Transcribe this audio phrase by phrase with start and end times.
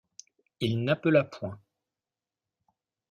[0.61, 1.59] Il n’appela point.